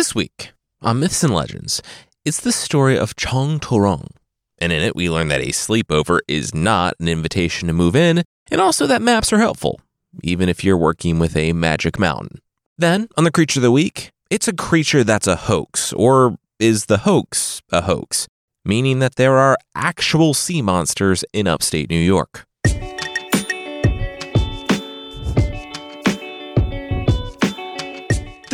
[0.00, 1.82] This week on Myths and Legends,
[2.24, 4.08] it's the story of Chong Torong.
[4.56, 8.24] And in it, we learn that a sleepover is not an invitation to move in,
[8.50, 9.78] and also that maps are helpful,
[10.22, 12.38] even if you're working with a magic mountain.
[12.78, 16.86] Then, on the Creature of the Week, it's a creature that's a hoax, or is
[16.86, 18.26] the hoax a hoax?
[18.64, 22.46] Meaning that there are actual sea monsters in upstate New York.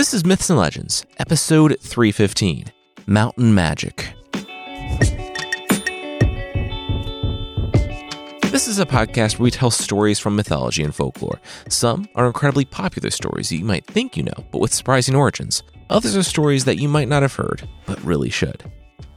[0.07, 2.67] This is Myths and Legends, episode 315
[3.09, 4.13] Mountain Magic.
[8.53, 11.41] This is a podcast where we tell stories from mythology and folklore.
[11.69, 15.65] Some are incredibly popular stories that you might think you know, but with surprising origins.
[15.91, 18.63] Others are stories that you might not have heard, but really should.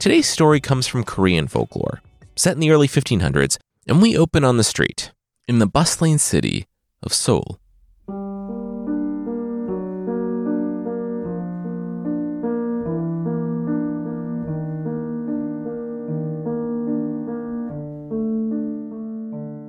[0.00, 2.02] Today's story comes from Korean folklore,
[2.34, 5.12] set in the early 1500s, and we open on the street
[5.46, 6.66] in the bustling city
[7.00, 7.59] of Seoul.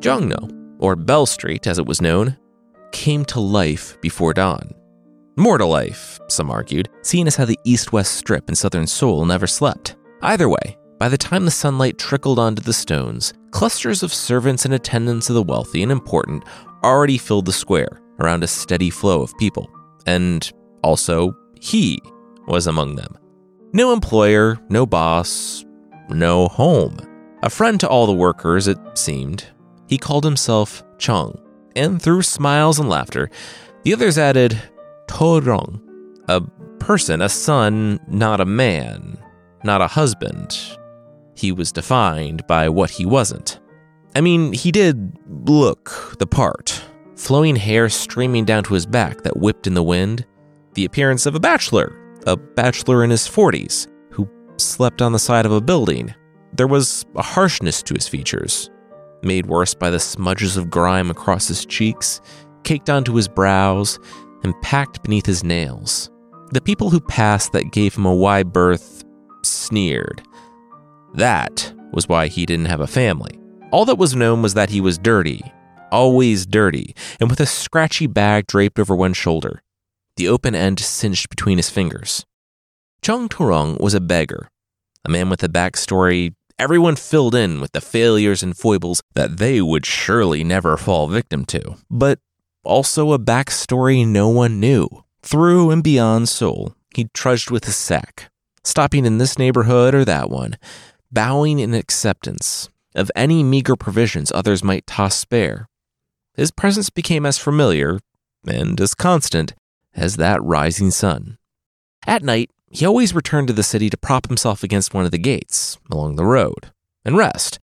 [0.02, 2.38] Jongno, or Bell Street as it was known,
[2.92, 4.72] came to life before dawn.
[5.38, 9.26] More to life, some argued, seeing as how the east west strip in southern Seoul
[9.26, 9.96] never slept.
[10.22, 14.74] Either way, by the time the sunlight trickled onto the stones, clusters of servants and
[14.74, 16.44] attendants of the wealthy and important
[16.84, 19.70] already filled the square around a steady flow of people.
[20.06, 20.52] And
[20.84, 22.00] also, he
[22.48, 23.18] was among them.
[23.74, 25.64] No employer, no boss,
[26.10, 26.98] no home.
[27.44, 29.46] A friend to all the workers, it seemed,
[29.92, 31.38] he called himself Chung,
[31.76, 33.30] and through smiles and laughter,
[33.84, 34.58] the others added
[35.08, 35.82] Torong,
[36.30, 36.40] a
[36.80, 39.18] person, a son, not a man,
[39.66, 40.58] not a husband.
[41.36, 43.60] He was defined by what he wasn't.
[44.16, 46.82] I mean, he did look the part.
[47.18, 50.26] Flowing hair streaming down to his back that whipped in the wind,
[50.74, 51.94] the appearance of a bachelor,
[52.26, 56.16] a bachelor in his 40s, who slept on the side of a building.
[56.54, 58.70] There was a harshness to his features,
[59.24, 62.22] made worse by the smudges of grime across his cheeks,
[62.64, 64.00] caked onto his brows,
[64.44, 66.10] and packed beneath his nails.
[66.52, 69.04] The people who passed that gave him a wide berth
[69.44, 70.22] sneered.
[71.14, 73.40] That was why he didn't have a family.
[73.72, 75.42] All that was known was that he was dirty,
[75.92, 79.62] always dirty, and with a scratchy bag draped over one shoulder,
[80.18, 82.26] the open end cinched between his fingers.
[83.02, 84.50] Chung Turong was a beggar,
[85.06, 89.60] a man with a backstory everyone filled in with the failures and foibles that they
[89.60, 92.20] would surely never fall victim to, but
[92.64, 94.88] also a backstory no one knew.
[95.24, 98.30] Through and beyond Seoul, he trudged with his sack,
[98.64, 100.56] stopping in this neighborhood or that one,
[101.12, 105.68] bowing in acceptance of any meager provisions others might toss spare.
[106.36, 108.00] His presence became as familiar
[108.48, 109.56] and as constant
[109.96, 111.40] as that rising sun.
[112.06, 115.18] At night, he always returned to the city to prop himself against one of the
[115.18, 116.72] gates along the road
[117.04, 117.60] and rest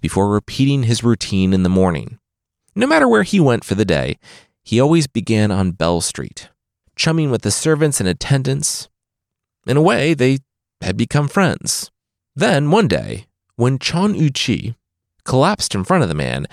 [0.00, 2.18] before repeating his routine in the morning.
[2.74, 4.18] No matter where he went for the day,
[4.62, 6.48] he always began on Bell Street,
[6.96, 8.88] chumming with the servants and attendants.
[9.66, 10.38] In a way, they
[10.80, 11.90] had become friends.
[12.34, 14.74] Then, one day, when Chon Uchi
[15.24, 16.46] collapsed in front of the man,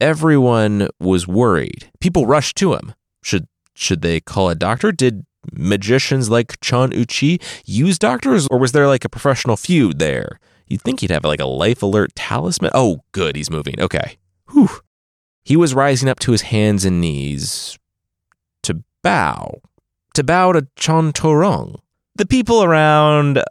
[0.00, 1.90] everyone was worried.
[2.00, 2.94] People rushed to him.
[3.22, 4.92] Should should they call a doctor?
[4.92, 10.38] Did magicians like Chon Uchi use doctors, or was there like a professional feud there?
[10.66, 12.70] You'd think he'd have like a life alert talisman.
[12.74, 13.80] Oh, good, he's moving.
[13.80, 14.18] Okay.
[14.50, 14.70] Whew.
[15.44, 17.78] He was rising up to his hands and knees
[18.62, 19.60] to bow,
[20.14, 21.80] to bow to Chon Torong.
[22.14, 23.42] The people around,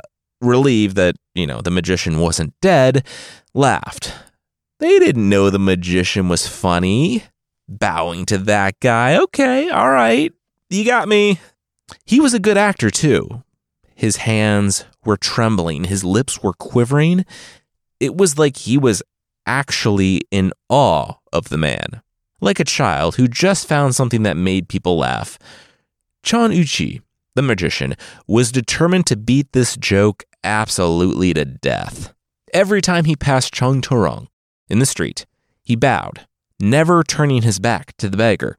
[0.42, 3.06] relieved that, you know, the magician wasn't dead,
[3.54, 4.14] laughed.
[4.80, 7.24] They didn't know the magician was funny.
[7.68, 9.18] Bowing to that guy.
[9.18, 10.34] Okay, all right.
[10.70, 11.40] You got me.
[12.06, 13.44] He was a good actor, too.
[13.96, 17.26] His hands were trembling, his lips were quivering.
[18.00, 19.04] It was like he was
[19.46, 22.02] actually in awe of the man,
[22.40, 25.38] like a child who just found something that made people laugh.
[26.24, 27.02] Chon Uchi,
[27.36, 27.96] the magician,
[28.28, 32.14] was determined to beat this joke absolutely to death.
[32.54, 34.28] Every time he passed Chung Turong
[34.68, 35.26] in the street,
[35.64, 36.26] he bowed,
[36.60, 38.58] never turning his back to the beggar.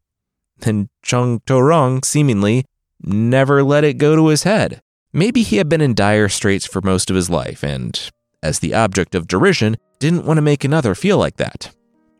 [0.65, 2.65] And Chung Turong seemingly
[3.03, 4.81] never let it go to his head.
[5.13, 8.11] Maybe he had been in dire straits for most of his life, and,
[8.43, 11.75] as the object of derision, didn't want to make another feel like that.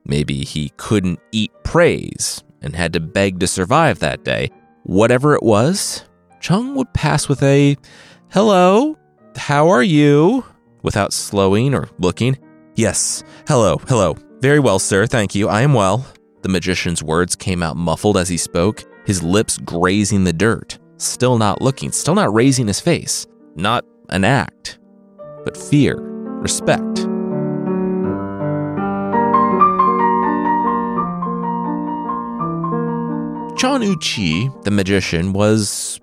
[0.05, 4.51] Maybe he couldn't eat praise and had to beg to survive that day.
[4.85, 6.05] Whatever it was,
[6.41, 7.77] Chung would pass with a,
[8.31, 8.99] Hello,
[9.37, 10.45] how are you?
[10.83, 12.37] without slowing or looking.
[12.75, 14.17] Yes, hello, hello.
[14.41, 15.49] Very well, sir, thank you.
[15.49, 16.07] I am well.
[16.43, 21.39] The magician's words came out muffled as he spoke, his lips grazing the dirt, still
[21.39, 23.27] not looking, still not raising his face.
[23.57, 24.79] Not an act,
[25.45, 27.07] but fear, respect.
[33.59, 36.01] Chon Uchi, the magician, was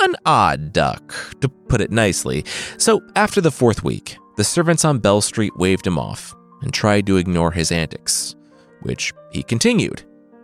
[0.00, 2.44] an odd duck, to put it nicely.
[2.76, 7.06] So, after the fourth week, the servants on Bell Street waved him off and tried
[7.06, 8.36] to ignore his antics,
[8.82, 10.02] which he continued,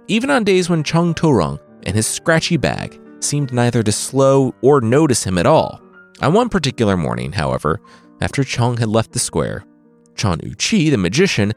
[0.08, 4.80] even on days when Chung Torong and his scratchy bag seemed neither to slow or
[4.80, 5.80] notice him at all.
[6.20, 7.80] On one particular morning, however,
[8.20, 9.64] after Chong had left the square,
[10.16, 11.52] Chon Uchi, the magician,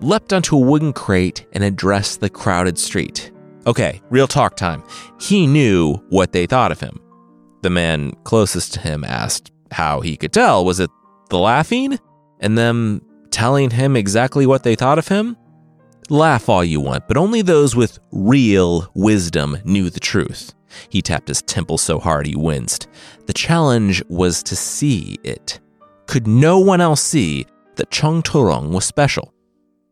[0.00, 3.30] leapt onto a wooden crate and addressed the crowded street.
[3.66, 4.82] Okay, real talk time.
[5.20, 6.98] He knew what they thought of him.
[7.62, 10.64] The man closest to him asked how he could tell.
[10.64, 10.90] Was it
[11.30, 11.98] the laughing
[12.40, 13.00] and them
[13.30, 15.36] telling him exactly what they thought of him?
[16.12, 20.52] Laugh all you want, but only those with real wisdom knew the truth.
[20.90, 22.86] He tapped his temple so hard he winced.
[23.24, 25.58] The challenge was to see it.
[26.06, 29.32] Could no one else see that Chung Torong was special?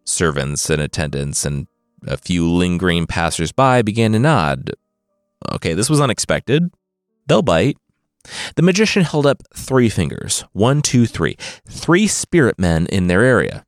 [0.04, 1.66] Servants and attendants and
[2.06, 4.72] a few lingering passersby began to nod.
[5.52, 6.64] Okay, this was unexpected.
[7.28, 7.78] They'll bite.
[8.56, 11.38] The magician held up three fingers one, two, three.
[11.66, 13.64] Three spirit men in their area.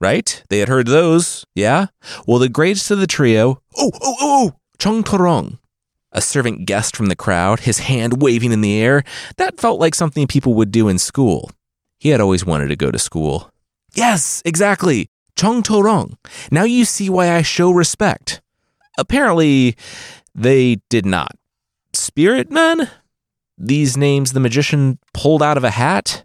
[0.00, 0.42] Right?
[0.48, 1.86] They had heard those, yeah?
[2.26, 5.58] Well, the greatest of the trio, oh, oh, oh, Chung Torong.
[6.12, 9.02] A servant guessed from the crowd, his hand waving in the air.
[9.36, 11.50] That felt like something people would do in school.
[11.98, 13.50] He had always wanted to go to school.
[13.94, 15.10] Yes, exactly.
[15.36, 16.16] Chung Torong.
[16.50, 18.40] Now you see why I show respect.
[18.96, 19.76] Apparently,
[20.34, 21.36] they did not.
[21.92, 22.90] Spirit men?
[23.56, 26.24] These names the magician pulled out of a hat?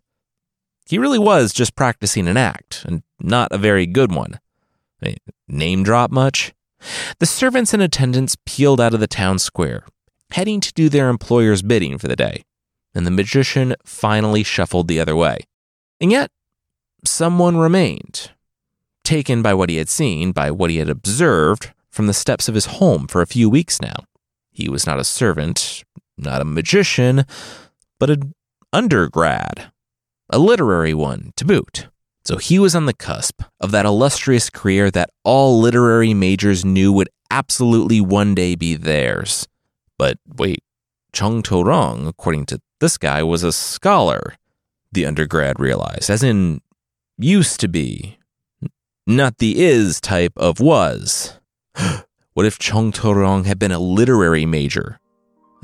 [0.85, 4.39] He really was just practicing an act, and not a very good one.
[5.47, 6.53] Name drop much?
[7.19, 9.85] The servants and attendants peeled out of the town square,
[10.31, 12.43] heading to do their employer's bidding for the day,
[12.93, 15.39] and the magician finally shuffled the other way.
[16.01, 16.29] And yet,
[17.05, 18.31] someone remained,
[19.03, 22.55] taken by what he had seen, by what he had observed from the steps of
[22.55, 23.95] his home for a few weeks now.
[24.51, 25.83] He was not a servant,
[26.17, 27.25] not a magician,
[27.99, 28.33] but an
[28.71, 29.71] undergrad,
[30.29, 31.87] a literary one to boot.
[32.25, 36.93] So he was on the cusp of that illustrious career that all literary majors knew
[36.93, 39.47] would absolutely one day be theirs.
[39.97, 40.63] But wait,
[41.11, 44.35] Chung Torong, according to this guy, was a scholar,
[44.91, 46.61] the undergrad realized, as in
[47.17, 48.17] used to be,
[49.05, 51.39] not the is type of was.
[52.33, 54.99] what if Chung Torong had been a literary major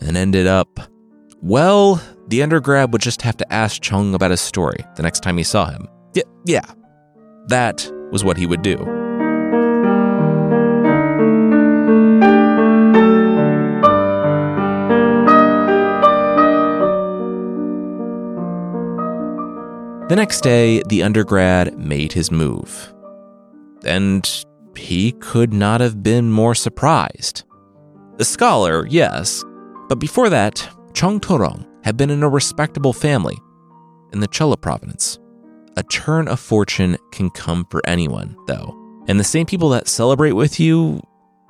[0.01, 0.79] and ended up.
[1.41, 5.37] Well, the undergrad would just have to ask Chung about his story the next time
[5.37, 5.87] he saw him.
[6.45, 6.65] Yeah.
[7.47, 8.77] That was what he would do.
[20.09, 22.91] The next day, the undergrad made his move.
[23.85, 24.27] And
[24.75, 27.43] he could not have been more surprised.
[28.17, 29.45] A scholar, yes,
[29.87, 33.37] but before that, Chung Torong had been in a respectable family
[34.11, 35.19] in the Cholla province.
[35.79, 38.75] A turn of fortune can come for anyone, though,
[39.07, 40.99] and the same people that celebrate with you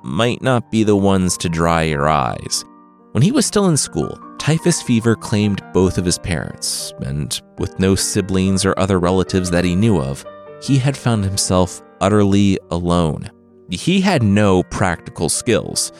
[0.04, 2.64] might not be the ones to dry your eyes.
[3.10, 7.80] When he was still in school, typhus fever claimed both of his parents, and with
[7.80, 10.24] no siblings or other relatives that he knew of,
[10.62, 13.32] he had found himself utterly alone.
[13.68, 15.90] He had no practical skills.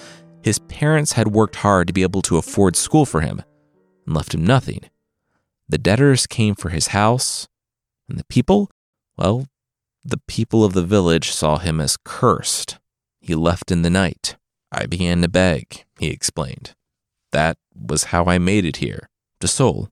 [0.44, 3.42] His parents had worked hard to be able to afford school for him
[4.06, 4.82] and left him nothing.
[5.68, 7.48] The debtors came for his house,
[8.10, 8.70] and the people,
[9.16, 9.46] well,
[10.04, 12.78] the people of the village saw him as cursed.
[13.20, 14.36] He left in the night.
[14.72, 16.74] I began to beg, he explained.
[17.32, 19.08] That was how I made it here,
[19.40, 19.88] to Seoul.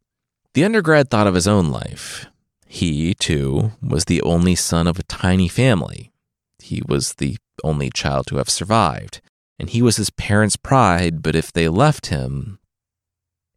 [0.55, 2.27] The undergrad thought of his own life.
[2.67, 6.13] He, too, was the only son of a tiny family.
[6.59, 9.21] He was the only child to have survived,
[9.59, 12.59] and he was his parents' pride, but if they left him,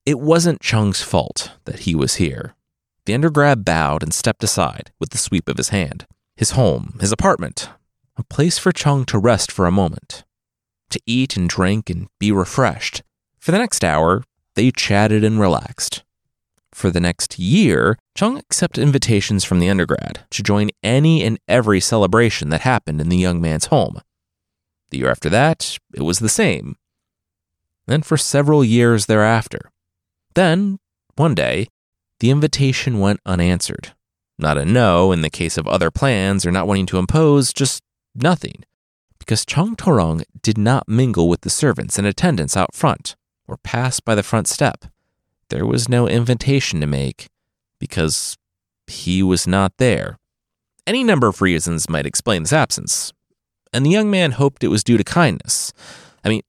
[0.06, 2.56] it wasn't Chung's fault that he was here.
[3.06, 6.06] The undergrad bowed and stepped aside with the sweep of his hand.
[6.36, 7.70] His home, his apartment,
[8.18, 10.24] a place for Chung to rest for a moment,
[10.92, 13.04] to eat and drink and be refreshed.
[13.40, 14.24] For the next hour,
[14.56, 16.04] they chatted and relaxed.
[16.74, 21.80] For the next year, Chung accepted invitations from the undergrad to join any and every
[21.80, 24.02] celebration that happened in the young man's home.
[24.90, 26.76] The year after that, it was the same.
[27.88, 29.72] And for several years thereafter.
[30.34, 30.80] Then,
[31.16, 31.68] one day,
[32.22, 33.94] the invitation went unanswered.
[34.38, 37.82] Not a no in the case of other plans or not wanting to impose, just
[38.14, 38.64] nothing.
[39.18, 43.16] Because Chung Torong did not mingle with the servants and attendants out front
[43.48, 44.86] or pass by the front step.
[45.50, 47.28] there was no invitation to make
[47.80, 48.38] because
[48.86, 50.18] he was not there.
[50.86, 53.12] Any number of reasons might explain this absence,
[53.74, 55.74] and the young man hoped it was due to kindness.
[56.24, 56.42] I mean,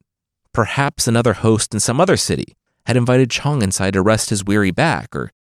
[0.53, 4.71] perhaps another host in some other city had invited Chong inside to rest his weary
[4.71, 5.33] back or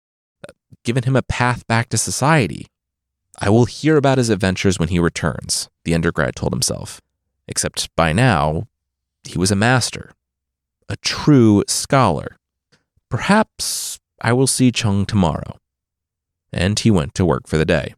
[0.83, 2.67] given him a path back to society.
[3.39, 7.01] I will hear about his adventures when he returns, the undergrad told himself.
[7.47, 8.67] Except by now,
[9.23, 10.11] he was a master,
[10.89, 12.38] a true scholar.
[13.09, 15.57] Perhaps I will see Chung tomorrow.
[16.53, 17.95] And he went to work for the day.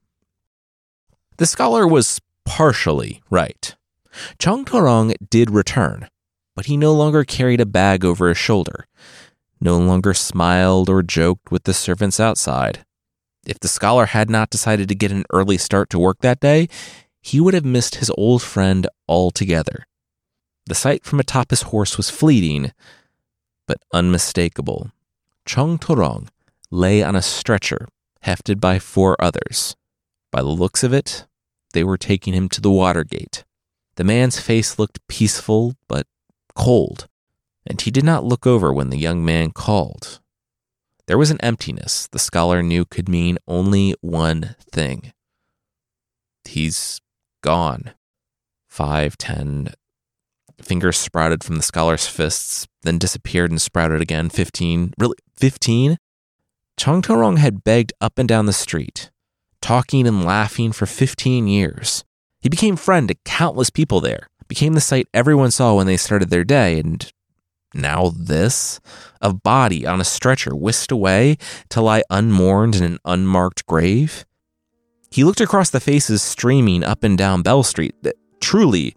[1.38, 3.76] The scholar was partially right.
[4.38, 6.08] Chung Torong did return,
[6.56, 8.86] but he no longer carried a bag over his shoulder,
[9.64, 12.86] no longer smiled or joked with the servants outside.
[13.46, 16.68] If the scholar had not decided to get an early start to work that day,
[17.22, 19.86] he would have missed his old friend altogether.
[20.66, 22.72] The sight from atop his horse was fleeting,
[23.68, 24.92] but unmistakable.
[25.46, 26.28] Chung Torong
[26.70, 27.88] lay on a stretcher,
[28.22, 29.76] hefted by four others.
[30.32, 31.26] By the looks of it,
[31.74, 33.44] they were taking him to the Watergate.
[33.96, 36.08] The man's face looked peaceful but
[36.56, 37.08] cold,
[37.66, 40.20] and he did not look over when the young man called.
[41.08, 45.12] There was an emptiness the scholar knew could mean only one thing.
[46.46, 47.02] He's
[47.42, 47.92] gone.
[48.70, 49.70] Five, ten.
[50.62, 54.30] Fingers sprouted from the scholar's fists, then disappeared and sprouted again.
[54.30, 54.94] Fifteen.
[54.98, 55.18] Really?
[55.36, 55.98] Fifteen?
[56.78, 59.12] Chong Torong had begged up and down the street,
[59.62, 62.04] talking and laughing for 15 years.
[62.42, 66.30] He became friend to countless people there, became the sight everyone saw when they started
[66.30, 67.12] their day, and
[67.74, 68.80] now this?
[69.22, 71.38] A body on a stretcher whisked away
[71.70, 74.26] to lie unmourned in an unmarked grave?
[75.12, 77.96] He looked across the faces streaming up and down Bell Street.
[78.02, 78.94] That Truly,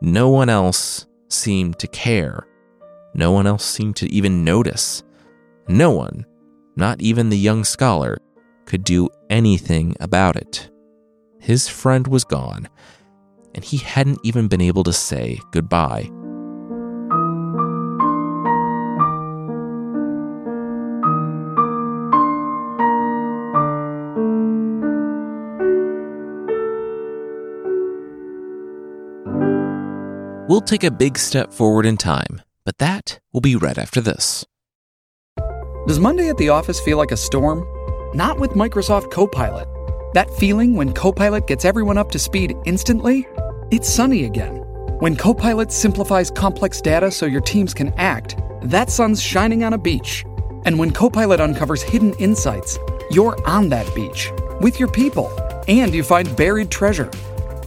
[0.00, 2.48] no one else seemed to care.
[3.14, 5.04] No one else seemed to even notice.
[5.68, 6.26] No one,
[6.74, 8.18] not even the young scholar,
[8.66, 10.68] could do anything about it.
[11.38, 12.68] His friend was gone,
[13.54, 16.10] and he hadn't even been able to say goodbye.
[30.48, 34.46] We'll take a big step forward in time, but that will be right after this.
[35.86, 37.66] Does Monday at the office feel like a storm?
[38.16, 39.68] Not with Microsoft Copilot.
[40.14, 43.28] That feeling when Copilot gets everyone up to speed instantly?
[43.70, 44.56] It's sunny again.
[45.00, 49.78] When Copilot simplifies complex data so your teams can act, that sun's shining on a
[49.78, 50.24] beach.
[50.64, 52.78] And when Copilot uncovers hidden insights,
[53.10, 55.30] you're on that beach with your people
[55.68, 57.10] and you find buried treasure.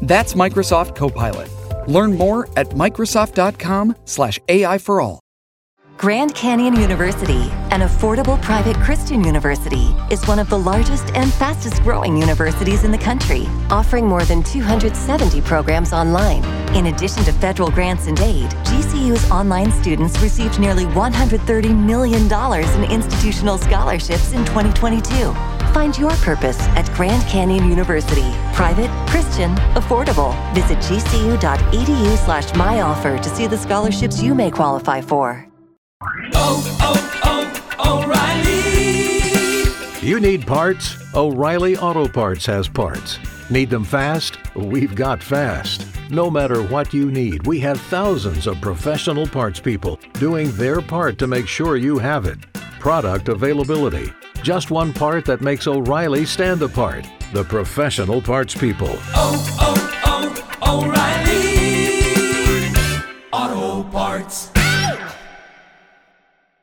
[0.02, 1.48] That's Microsoft Copilot.
[1.88, 5.22] Learn more at Microsoft.com/slash AI for all.
[6.02, 11.84] Grand Canyon University, an affordable private Christian university, is one of the largest and fastest
[11.84, 16.44] growing universities in the country, offering more than 270 programs online.
[16.76, 22.92] In addition to federal grants and aid, GCU's online students received nearly $130 million in
[22.92, 25.51] institutional scholarships in 2022.
[25.74, 28.30] Find your purpose at Grand Canyon University.
[28.54, 30.36] Private, Christian, affordable.
[30.54, 35.48] Visit gcu.edu slash myoffer to see the scholarships you may qualify for.
[36.34, 36.98] Oh, oh,
[37.80, 40.06] oh, O'Reilly!
[40.06, 40.98] You need parts?
[41.16, 43.18] O'Reilly Auto Parts has parts.
[43.50, 44.38] Need them fast?
[44.56, 45.88] We've got fast.
[46.10, 51.18] No matter what you need, we have thousands of professional parts people doing their part
[51.20, 52.40] to make sure you have it.
[52.80, 54.12] Product availability.
[54.44, 57.08] Just one part that makes O'Reilly stand apart.
[57.32, 58.90] The professional parts people.
[59.14, 61.52] Oh, oh, oh, O'Reilly!
[63.32, 64.52] Auto Parts.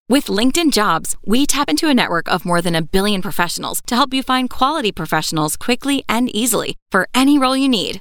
[0.09, 3.95] With LinkedIn Jobs, we tap into a network of more than a billion professionals to
[3.95, 8.01] help you find quality professionals quickly and easily for any role you need.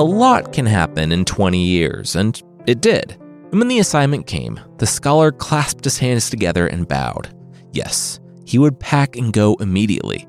[0.00, 3.18] A lot can happen in 20 years, and it did.
[3.50, 7.28] And when the assignment came, the scholar clasped his hands together and bowed.
[7.74, 10.26] Yes, he would pack and go immediately.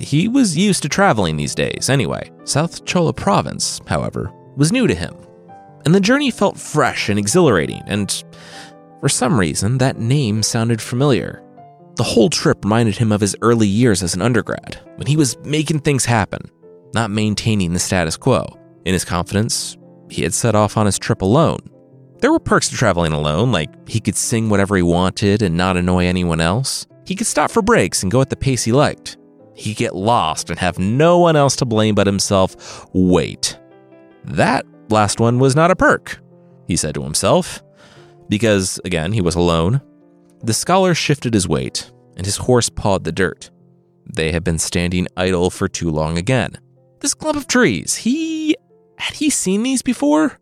[0.00, 2.32] He was used to traveling these days anyway.
[2.44, 5.14] South Cholla Province, however, was new to him.
[5.84, 8.24] And the journey felt fresh and exhilarating, and
[9.00, 11.42] For some reason, that name sounded familiar.
[11.96, 15.36] The whole trip reminded him of his early years as an undergrad, when he was
[15.44, 16.50] making things happen,
[16.94, 18.46] not maintaining the status quo.
[18.84, 19.76] In his confidence,
[20.10, 21.60] he had set off on his trip alone.
[22.18, 25.76] There were perks to traveling alone, like he could sing whatever he wanted and not
[25.76, 26.86] annoy anyone else.
[27.04, 29.16] He could stop for breaks and go at the pace he liked.
[29.54, 32.86] He could get lost and have no one else to blame but himself.
[32.92, 33.58] Wait.
[34.24, 36.20] That last one was not a perk,
[36.68, 37.62] he said to himself,
[38.28, 39.80] because, again, he was alone.
[40.44, 43.50] The scholar shifted his weight, and his horse pawed the dirt.
[44.14, 46.58] They had been standing idle for too long again.
[47.00, 48.56] This clump of trees, he.
[49.02, 50.38] Had he seen these before?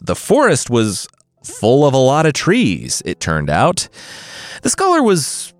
[0.00, 1.06] The forest was
[1.44, 3.88] full of a lot of trees, it turned out.
[4.62, 5.54] The scholar was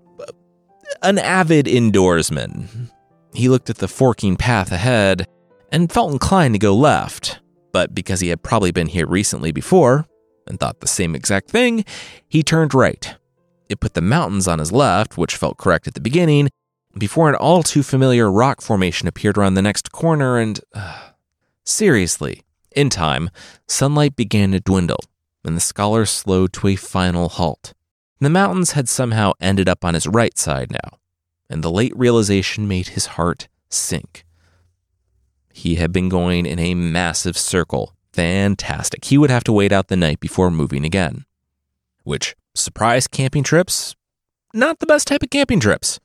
[1.01, 2.91] an avid indoorsman.
[3.33, 5.27] He looked at the forking path ahead
[5.71, 7.39] and felt inclined to go left,
[7.71, 10.05] but because he had probably been here recently before
[10.45, 11.85] and thought the same exact thing,
[12.27, 13.15] he turned right.
[13.69, 16.49] It put the mountains on his left, which felt correct at the beginning,
[16.97, 20.59] before an all too familiar rock formation appeared around the next corner and.
[20.75, 21.10] Uh,
[21.71, 22.43] seriously,
[22.75, 23.29] in time,
[23.67, 24.99] sunlight began to dwindle,
[25.43, 27.73] and the scholar slowed to a final halt.
[28.19, 30.99] The mountains had somehow ended up on his right side now,
[31.49, 34.25] and the late realization made his heart sink.
[35.53, 37.95] He had been going in a massive circle.
[38.13, 39.05] Fantastic.
[39.05, 41.25] He would have to wait out the night before moving again.
[42.03, 43.95] Which, surprise camping trips?
[44.53, 45.99] Not the best type of camping trips.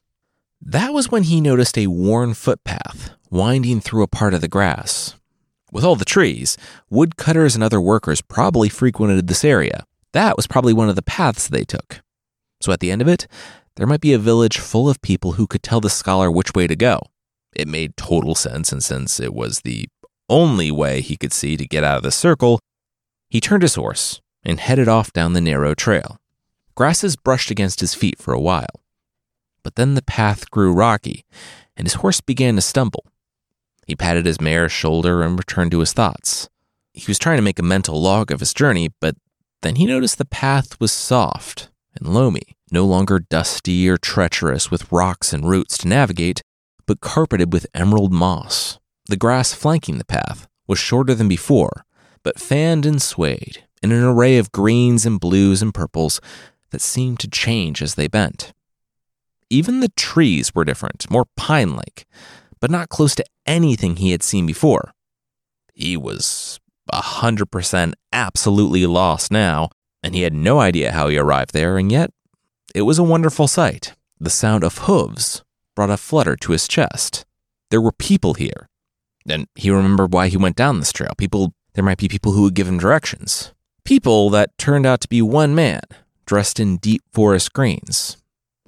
[0.60, 5.14] That was when he noticed a worn footpath winding through a part of the grass.
[5.72, 6.56] With all the trees,
[6.90, 9.84] woodcutters and other workers probably frequented this area.
[10.12, 12.00] That was probably one of the paths they took.
[12.60, 13.26] So at the end of it,
[13.76, 16.66] there might be a village full of people who could tell the scholar which way
[16.66, 17.00] to go.
[17.54, 19.88] It made total sense, and since it was the
[20.28, 22.60] only way he could see to get out of the circle,
[23.28, 26.18] he turned his horse and headed off down the narrow trail.
[26.74, 28.82] Grasses brushed against his feet for a while.
[29.62, 31.24] But then the path grew rocky,
[31.76, 33.04] and his horse began to stumble.
[33.86, 36.48] He patted his mare's shoulder and returned to his thoughts.
[36.92, 39.16] He was trying to make a mental log of his journey, but
[39.62, 44.90] then he noticed the path was soft and loamy, no longer dusty or treacherous with
[44.90, 46.42] rocks and roots to navigate,
[46.86, 48.78] but carpeted with emerald moss.
[49.08, 51.84] The grass flanking the path was shorter than before,
[52.22, 56.20] but fanned and swayed in an array of greens and blues and purples
[56.70, 58.52] that seemed to change as they bent.
[59.48, 62.04] Even the trees were different, more pine like,
[62.60, 64.92] but not close to anything he had seen before.
[65.74, 66.58] He was
[66.90, 69.70] a 100% absolutely lost now,
[70.02, 72.10] and he had no idea how he arrived there, and yet
[72.74, 73.94] it was a wonderful sight.
[74.18, 75.42] The sound of hooves
[75.74, 77.24] brought a flutter to his chest.
[77.70, 78.68] There were people here.
[79.28, 81.12] And he remembered why he went down this trail.
[81.18, 83.52] People, there might be people who would give him directions.
[83.84, 85.80] People that turned out to be one man,
[86.24, 88.16] dressed in deep forest greens.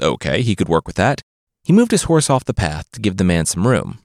[0.00, 1.22] Okay, he could work with that.
[1.68, 3.98] He moved his horse off the path to give the man some room.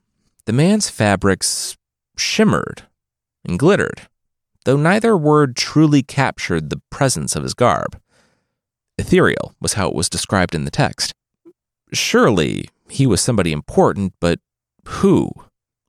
[0.43, 1.78] The man's fabrics
[2.17, 2.84] shimmered
[3.45, 4.02] and glittered,
[4.65, 7.97] though neither word truly captured the presence of his garb.
[8.97, 11.13] Ethereal was how it was described in the text.
[11.93, 14.41] Surely he was somebody important, but
[14.86, 15.32] who?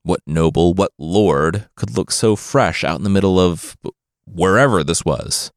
[0.05, 3.77] What noble, what lord could look so fresh out in the middle of
[4.25, 5.51] wherever this was?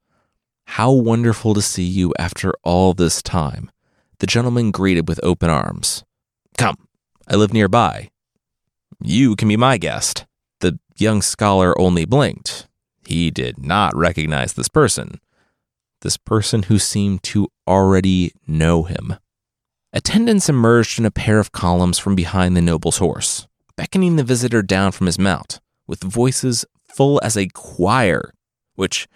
[0.65, 3.69] How wonderful to see you after all this time.
[4.19, 6.03] The gentleman greeted with open arms.
[6.57, 6.87] Come,
[7.27, 8.09] I live nearby.
[9.01, 10.25] You can be my guest.
[10.59, 12.67] The young scholar only blinked.
[13.05, 15.19] He did not recognize this person.
[16.01, 19.15] This person who seemed to already know him.
[19.93, 24.61] Attendants emerged in a pair of columns from behind the noble's horse, beckoning the visitor
[24.61, 28.33] down from his mount, with voices full as a choir,
[28.75, 29.07] which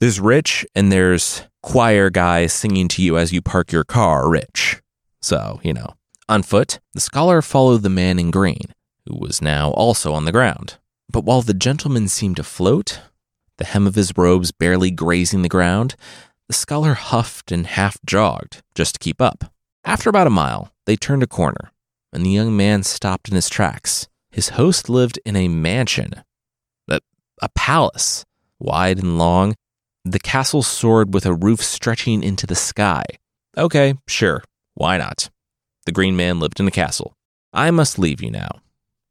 [0.00, 4.80] there's rich and there's choir guys singing to you as you park your car, rich.
[5.20, 5.94] So, you know.
[6.28, 8.74] On foot, the scholar followed the man in green,
[9.06, 10.78] who was now also on the ground.
[11.10, 13.00] But while the gentleman seemed to float,
[13.58, 15.94] the hem of his robes barely grazing the ground,
[16.48, 19.52] the scholar huffed and half jogged just to keep up.
[19.84, 21.70] After about a mile, they turned a corner,
[22.12, 24.08] and the young man stopped in his tracks.
[24.30, 26.24] His host lived in a mansion,
[26.88, 27.00] a,
[27.40, 28.24] a palace,
[28.58, 29.54] wide and long.
[30.08, 33.02] The castle soared with a roof stretching into the sky.
[33.58, 35.30] Okay, sure, why not?
[35.84, 37.16] The green man lived in a castle.
[37.52, 38.60] I must leave you now.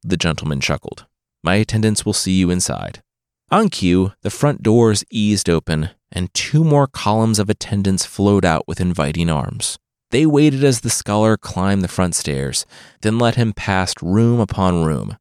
[0.03, 1.05] The gentleman chuckled.
[1.43, 3.03] My attendants will see you inside.
[3.51, 8.65] On cue, the front doors eased open, and two more columns of attendants flowed out
[8.65, 9.77] with inviting arms.
[10.11, 12.65] They waited as the scholar climbed the front stairs,
[13.01, 15.17] then let him past room upon room.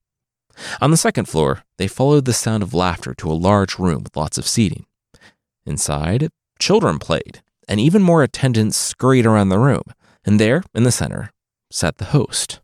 [0.81, 4.17] On the second floor, they followed the sound of laughter to a large room with
[4.17, 4.87] lots of seating.
[5.66, 9.83] Inside, children played, and even more attendants scurried around the room.
[10.24, 11.31] And there, in the center,
[11.70, 12.61] sat the host.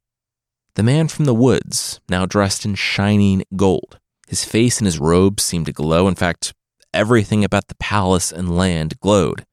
[0.75, 3.99] The man from the woods, now dressed in shining gold.
[4.29, 6.07] His face and his robes seemed to glow.
[6.09, 6.55] In fact,
[6.95, 9.45] everything about the palace and land glowed.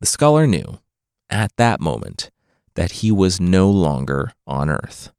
[0.00, 0.78] The scholar knew,
[1.28, 2.30] at that moment,
[2.74, 5.12] that he was no longer on Earth.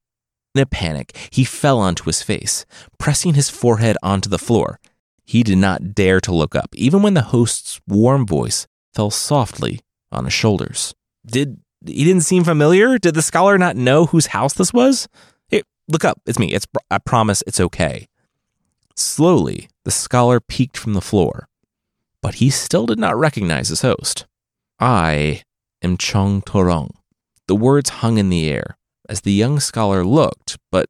[0.55, 2.65] In a panic, he fell onto his face,
[2.97, 4.79] pressing his forehead onto the floor.
[5.25, 9.79] He did not dare to look up, even when the host's warm voice fell softly
[10.12, 10.93] on his shoulders.
[11.25, 12.97] Did he didn't seem familiar?
[12.97, 15.07] Did the scholar not know whose house this was?
[15.47, 16.21] Hey, look up.
[16.25, 16.53] It's me.
[16.53, 18.07] It's I promise it's okay.
[18.95, 21.47] Slowly, the scholar peeked from the floor,
[22.21, 24.25] but he still did not recognize his host.
[24.79, 25.43] I
[25.81, 26.91] am Chong Torong.
[27.47, 28.77] The words hung in the air
[29.09, 30.88] as the young scholar looked, but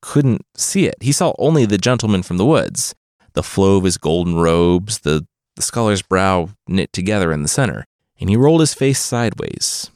[0.00, 0.96] couldn't see it.
[1.00, 2.94] He saw only the gentleman from the woods,
[3.34, 7.84] the flow of his golden robes, the, the scholar's brow knit together in the center,
[8.18, 9.90] and he rolled his face sideways.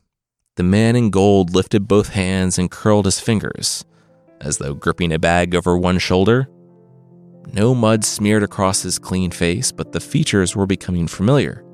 [0.57, 3.85] The man in gold lifted both hands and curled his fingers,
[4.41, 6.49] as though gripping a bag over one shoulder.
[7.53, 11.65] No mud smeared across his clean face, but the features were becoming familiar,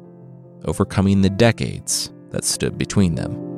[0.67, 3.54] overcoming the decades that stood between them.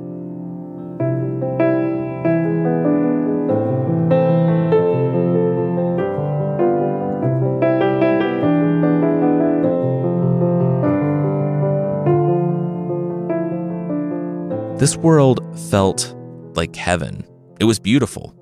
[14.79, 16.15] This world felt
[16.55, 17.25] like heaven.
[17.59, 18.35] It was beautiful.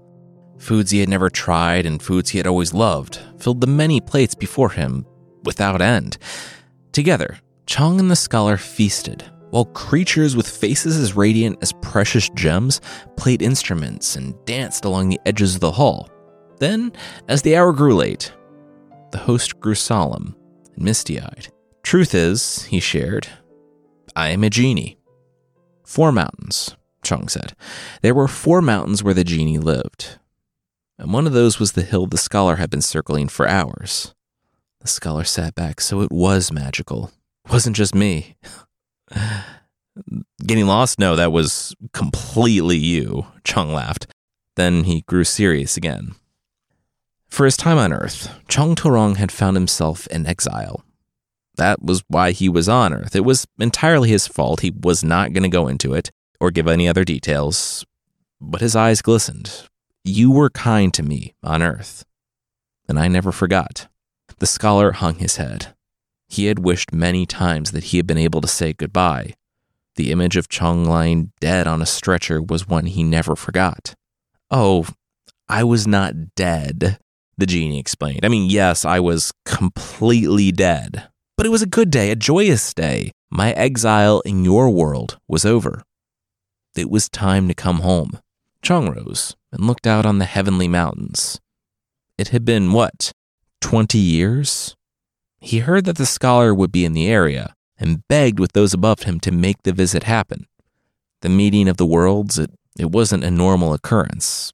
[0.58, 4.34] Foods he had never tried and foods he had always loved filled the many plates
[4.34, 5.06] before him
[5.44, 6.18] without end.
[6.90, 12.80] Together, Chong and the scholar feasted, while creatures with faces as radiant as precious gems
[13.16, 16.10] played instruments and danced along the edges of the hall.
[16.58, 16.90] Then,
[17.28, 18.32] as the hour grew late,
[19.12, 20.34] the host grew solemn
[20.74, 21.46] and misty eyed.
[21.84, 23.28] Truth is, he shared,
[24.16, 24.98] I am a genie.
[25.84, 27.54] Four mountains, Chung said.
[28.02, 30.18] There were four mountains where the genie lived.
[30.98, 34.14] And one of those was the hill the scholar had been circling for hours.
[34.80, 37.10] The scholar sat back, so it was magical.
[37.44, 38.36] It wasn't just me.
[40.46, 40.98] Getting lost?
[40.98, 44.06] No, that was completely you, Chung laughed.
[44.56, 46.14] Then he grew serious again.
[47.28, 50.84] For his time on Earth, Chong Torong had found himself in exile.
[51.56, 53.14] That was why he was on Earth.
[53.14, 54.60] It was entirely his fault.
[54.60, 57.84] He was not going to go into it or give any other details.
[58.40, 59.68] But his eyes glistened.
[60.04, 62.04] You were kind to me on Earth.
[62.88, 63.86] And I never forgot.
[64.38, 65.74] The scholar hung his head.
[66.28, 69.34] He had wished many times that he had been able to say goodbye.
[69.96, 73.94] The image of Chong lying dead on a stretcher was one he never forgot.
[74.50, 74.86] Oh,
[75.48, 76.98] I was not dead,
[77.38, 78.24] the genie explained.
[78.24, 82.72] I mean, yes, I was completely dead, but it was a good day, a joyous
[82.74, 83.10] day.
[83.30, 85.82] My exile in your world was over.
[86.76, 88.18] It was time to come home.
[88.62, 91.40] Chong rose and looked out on the heavenly mountains.
[92.16, 93.12] It had been, what,
[93.60, 94.76] 20 years?
[95.40, 99.02] He heard that the scholar would be in the area and begged with those above
[99.02, 100.46] him to make the visit happen.
[101.20, 104.52] The meeting of the worlds, it, it wasn't a normal occurrence.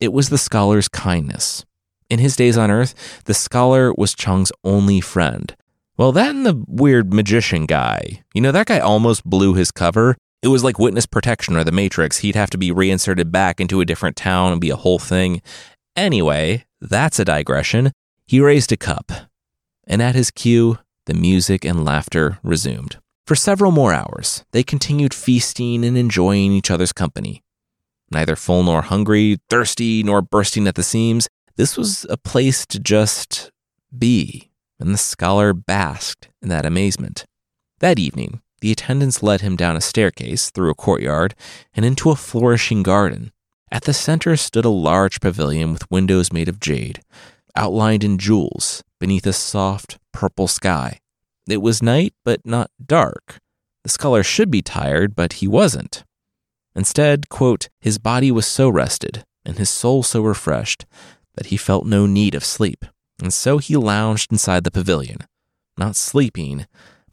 [0.00, 1.64] It was the scholar's kindness.
[2.10, 5.54] In his days on Earth, the scholar was Chong's only friend,
[5.96, 8.24] well, that and the weird magician guy.
[8.34, 10.16] You know, that guy almost blew his cover.
[10.42, 12.18] It was like witness protection or the Matrix.
[12.18, 15.40] He'd have to be reinserted back into a different town and be a whole thing.
[15.96, 17.92] Anyway, that's a digression.
[18.26, 19.12] He raised a cup,
[19.86, 22.98] and at his cue, the music and laughter resumed.
[23.26, 27.42] For several more hours, they continued feasting and enjoying each other's company.
[28.10, 32.80] Neither full nor hungry, thirsty nor bursting at the seams, this was a place to
[32.80, 33.50] just
[33.96, 34.50] be
[34.84, 37.24] and the scholar basked in that amazement.
[37.80, 41.34] That evening, the attendants led him down a staircase, through a courtyard,
[41.74, 43.32] and into a flourishing garden.
[43.72, 47.00] At the center stood a large pavilion with windows made of jade,
[47.56, 51.00] outlined in jewels beneath a soft purple sky.
[51.48, 53.38] It was night, but not dark.
[53.84, 56.04] The scholar should be tired, but he wasn't.
[56.74, 60.84] Instead, quote, his body was so rested and his soul so refreshed
[61.34, 62.84] that he felt no need of sleep
[63.22, 65.18] and so he lounged inside the pavilion,
[65.76, 66.66] not sleeping,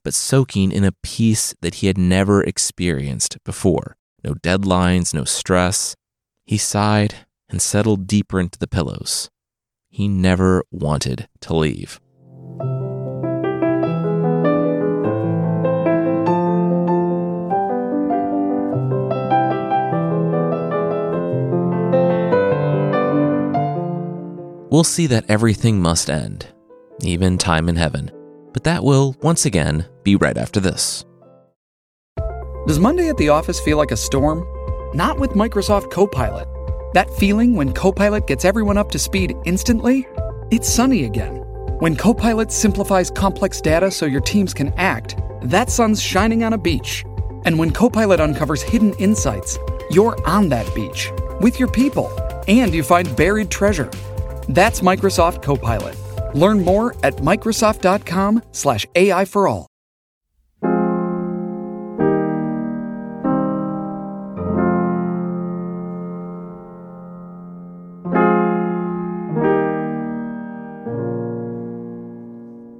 [0.03, 3.97] but soaking in a peace that he had never experienced before.
[4.23, 5.95] No deadlines, no stress.
[6.45, 7.15] He sighed
[7.49, 9.29] and settled deeper into the pillows.
[9.89, 11.99] He never wanted to leave.
[24.71, 26.47] We'll see that everything must end,
[27.01, 28.09] even time in heaven.
[28.53, 31.05] But that will, once again, be right after this.
[32.67, 34.45] Does Monday at the office feel like a storm?
[34.95, 36.47] Not with Microsoft Copilot.
[36.93, 40.07] That feeling when Copilot gets everyone up to speed instantly?
[40.51, 41.37] It's sunny again.
[41.79, 46.57] When Copilot simplifies complex data so your teams can act, that sun's shining on a
[46.57, 47.03] beach.
[47.45, 49.57] And when Copilot uncovers hidden insights,
[49.89, 52.11] you're on that beach with your people
[52.47, 53.89] and you find buried treasure.
[54.49, 55.97] That's Microsoft Copilot.
[56.35, 59.67] Learn more at Microsoft.com/slash AI for all.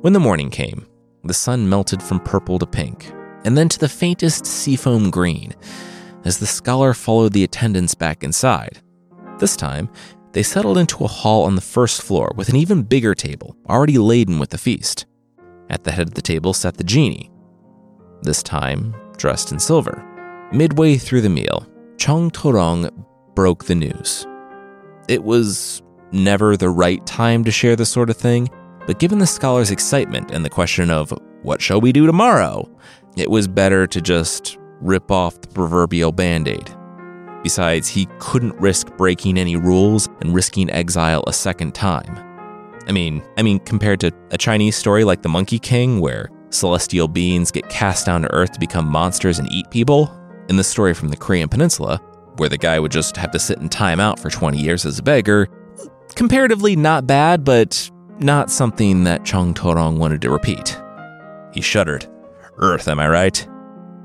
[0.02, 0.88] When the morning came,
[1.24, 3.14] the sun melted from purple to pink,
[3.46, 5.54] and then to the faintest seafoam green,
[6.26, 8.80] as the scholar followed the attendants back inside.
[9.38, 9.90] This time,
[10.34, 13.98] they settled into a hall on the first floor with an even bigger table, already
[13.98, 15.06] laden with the feast.
[15.70, 17.32] At the head of the table sat the genie,
[18.22, 20.06] this time dressed in silver.
[20.52, 21.68] Midway through the meal,
[21.98, 22.90] Chong Torong
[23.36, 24.28] broke the news.
[25.08, 28.50] It was never the right time to share this sort of thing,
[28.86, 31.14] but given the scholar's excitement and the question of,
[31.44, 32.70] what shall we do tomorrow?
[33.18, 36.70] It was better to just rip off the proverbial band aid.
[37.44, 42.28] Besides, he couldn't risk breaking any rules and risking exile a second time.
[42.88, 47.08] I mean, I mean, compared to a Chinese story like the Monkey King, where celestial
[47.08, 50.16] beings get cast down to Earth to become monsters and eat people,
[50.50, 51.98] in the story from the Korean Peninsula,
[52.38, 55.00] where the guy would just have to sit in time out for 20 years as
[55.00, 55.48] a beggar,
[56.16, 60.80] comparatively not bad, but not something that Chong Torong wanted to repeat.
[61.54, 62.06] He shuddered.
[62.58, 63.48] Earth, am I right?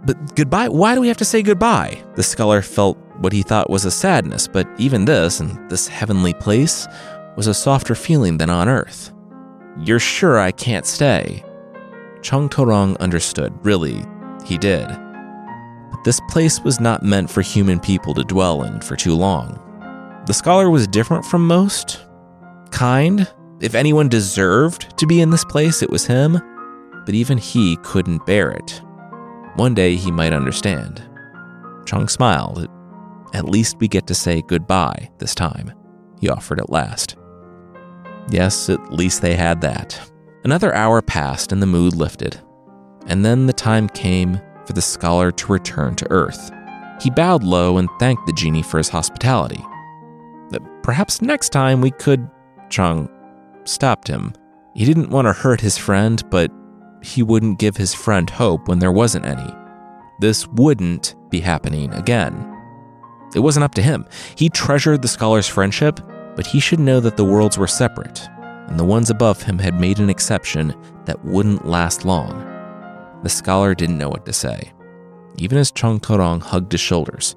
[0.04, 0.68] But goodbye?
[0.68, 2.02] Why do we have to say goodbye?
[2.14, 6.34] The scholar felt what he thought was a sadness, but even this, and this heavenly
[6.34, 6.86] place,
[7.36, 9.12] was a softer feeling than on Earth.
[9.78, 11.44] You're sure I can't stay?
[12.22, 13.52] Chong Torong understood.
[13.64, 14.04] Really,
[14.44, 14.86] he did.
[14.88, 19.62] But this place was not meant for human people to dwell in for too long.
[20.26, 22.04] The scholar was different from most.
[22.70, 23.28] Kind,
[23.60, 26.40] if anyone deserved to be in this place, it was him,
[27.04, 28.82] but even he couldn't bear it.
[29.54, 31.02] One day he might understand.
[31.86, 32.68] Chung smiled.
[33.36, 35.70] At least we get to say goodbye this time,
[36.18, 37.16] he offered at last.
[38.30, 40.00] Yes, at least they had that.
[40.42, 42.40] Another hour passed and the mood lifted.
[43.08, 46.50] And then the time came for the scholar to return to Earth.
[46.98, 49.62] He bowed low and thanked the genie for his hospitality.
[50.82, 52.30] Perhaps next time we could.
[52.70, 53.10] Chung
[53.64, 54.32] stopped him.
[54.74, 56.50] He didn't want to hurt his friend, but
[57.02, 59.54] he wouldn't give his friend hope when there wasn't any.
[60.20, 62.55] This wouldn't be happening again.
[63.36, 64.06] It wasn't up to him.
[64.34, 66.00] He treasured the scholar's friendship,
[66.36, 68.26] but he should know that the worlds were separate,
[68.66, 72.32] and the ones above him had made an exception that wouldn't last long.
[73.22, 74.72] The scholar didn't know what to say,
[75.36, 77.36] even as Chong Torong hugged his shoulders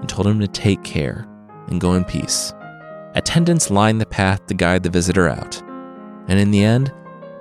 [0.00, 1.28] and told him to take care
[1.68, 2.52] and go in peace.
[3.14, 5.62] Attendants lined the path to guide the visitor out,
[6.26, 6.92] and in the end,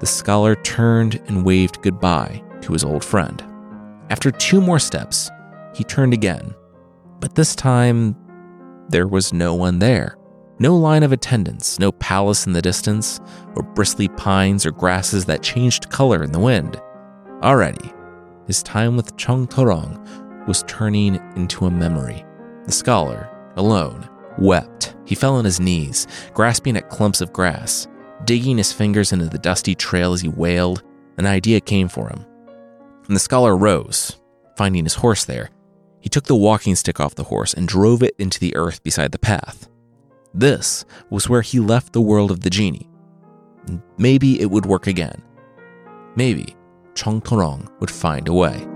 [0.02, 3.44] the scholar turned and waved goodbye to his old friend.
[4.12, 5.32] After two more steps,
[5.74, 6.54] he turned again,
[7.22, 8.16] but this time
[8.90, 10.18] there was no one there.
[10.60, 13.20] No line of attendants, no palace in the distance,
[13.56, 16.80] or bristly pines or grasses that changed color in the wind.
[17.42, 17.92] Already,
[18.48, 22.26] his time with Chong Torong was turning into a memory.
[22.66, 24.08] The scholar, alone,
[24.38, 24.96] wept.
[25.06, 27.88] He fell on his knees, grasping at clumps of grass.
[28.26, 30.84] Digging his fingers into the dusty trail as he wailed,
[31.18, 32.26] an idea came for him.
[33.08, 34.20] And the scholar rose,
[34.58, 35.50] finding his horse there.
[36.02, 39.12] He took the walking stick off the horse and drove it into the earth beside
[39.12, 39.70] the path.
[40.34, 42.90] This was where he left the world of the genie.
[43.98, 45.22] Maybe it would work again.
[46.16, 46.56] Maybe
[46.96, 48.68] Chong Torong would find a way.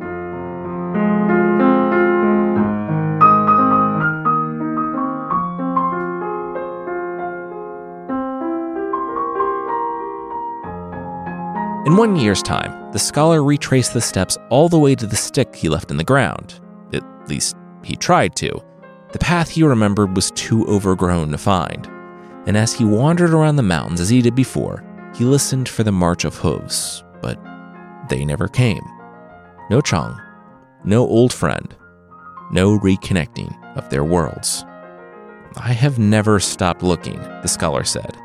[11.86, 15.56] In one year's time, the scholar retraced the steps all the way to the stick
[15.56, 16.60] he left in the ground.
[16.94, 18.52] At least, he tried to.
[19.12, 21.88] The path he remembered was too overgrown to find.
[22.48, 24.84] And as he wandered around the mountains as he did before,
[25.16, 27.40] he listened for the march of hooves, but
[28.10, 28.84] they never came.
[29.70, 30.22] No Chong,
[30.84, 31.76] no old friend,
[32.52, 34.66] no reconnecting of their worlds.
[35.58, 38.18] I have never stopped looking, the scholar said.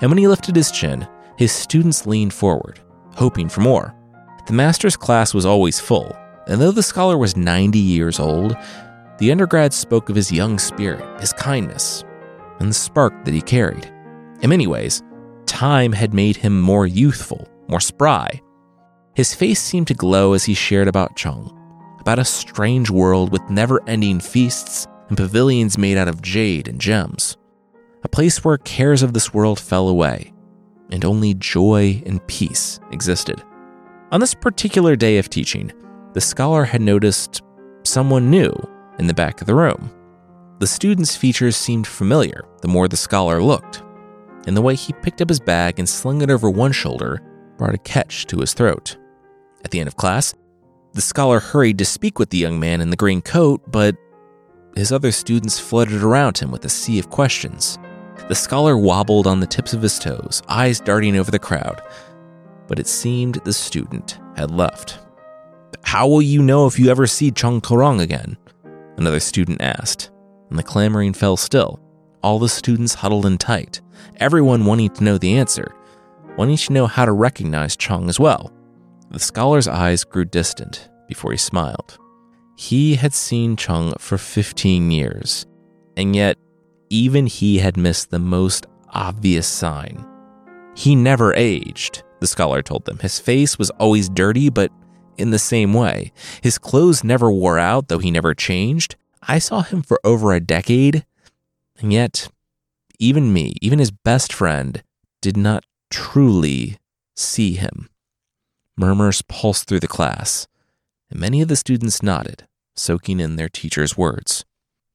[0.00, 2.80] And when he lifted his chin, his students leaned forward,
[3.14, 3.94] hoping for more.
[4.46, 6.14] The master's class was always full,
[6.46, 8.56] and though the scholar was 90 years old,
[9.18, 12.04] the undergrad spoke of his young spirit, his kindness,
[12.58, 13.86] and the spark that he carried.
[14.42, 15.02] In many ways,
[15.46, 18.40] time had made him more youthful, more spry.
[19.14, 21.56] His face seemed to glow as he shared about Chung,
[22.00, 26.80] about a strange world with never ending feasts and pavilions made out of jade and
[26.80, 27.36] gems.
[28.02, 30.32] A place where cares of this world fell away,
[30.90, 33.42] and only joy and peace existed.
[34.10, 35.72] On this particular day of teaching,
[36.14, 37.42] the scholar had noticed
[37.84, 38.52] someone new
[38.98, 39.90] in the back of the room.
[40.60, 43.82] The student's features seemed familiar the more the scholar looked,
[44.46, 47.20] and the way he picked up his bag and slung it over one shoulder
[47.58, 48.96] brought a catch to his throat.
[49.64, 50.34] At the end of class,
[50.92, 53.96] the scholar hurried to speak with the young man in the green coat, but
[54.76, 57.78] his other students fluttered around him with a sea of questions.
[58.28, 61.82] The scholar wobbled on the tips of his toes, eyes darting over the crowd,
[62.68, 65.03] but it seemed the student had left.
[65.82, 68.36] How will you know if you ever see Chung Korong again?
[68.96, 70.10] Another student asked,
[70.50, 71.80] and the clamoring fell still.
[72.22, 73.80] All the students huddled in tight,
[74.16, 75.74] everyone wanting to know the answer,
[76.36, 78.52] wanting to know how to recognize Chung as well.
[79.10, 81.98] The scholar's eyes grew distant before he smiled.
[82.56, 85.46] He had seen Chung for 15 years,
[85.96, 86.38] and yet
[86.90, 90.06] even he had missed the most obvious sign.
[90.76, 92.98] He never aged, the scholar told them.
[92.98, 94.70] His face was always dirty, but
[95.16, 96.12] in the same way.
[96.42, 98.96] His clothes never wore out, though he never changed.
[99.22, 101.04] I saw him for over a decade,
[101.78, 102.28] and yet,
[102.98, 104.82] even me, even his best friend,
[105.20, 106.78] did not truly
[107.16, 107.88] see him.
[108.76, 110.46] Murmurs pulsed through the class,
[111.10, 112.46] and many of the students nodded,
[112.76, 114.44] soaking in their teacher's words.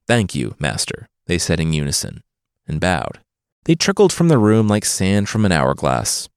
[0.06, 2.22] Thank you, master, they said in unison,
[2.66, 3.20] and bowed.
[3.64, 6.28] They trickled from the room like sand from an hourglass,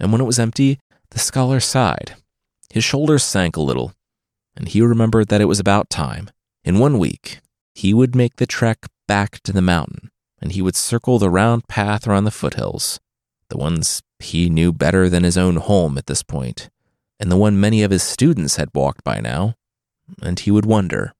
[0.00, 0.78] and when it was empty,
[1.10, 2.14] the scholar sighed.
[2.70, 3.94] His shoulders sank a little,
[4.56, 6.30] and he remembered that it was about time.
[6.64, 7.40] In one week,
[7.74, 11.68] he would make the trek back to the mountain, and he would circle the round
[11.68, 13.00] path around the foothills,
[13.48, 16.68] the ones he knew better than his own home at this point,
[17.18, 19.54] and the one many of his students had walked by now,
[20.22, 21.14] and he would wonder